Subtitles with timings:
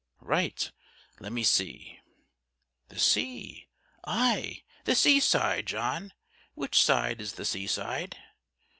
[0.21, 0.71] "Right:
[1.19, 1.99] let me see.
[2.89, 3.67] The sea?
[4.03, 5.67] aye, the sea side.
[5.67, 6.11] John,
[6.55, 8.17] which side is the sea side?"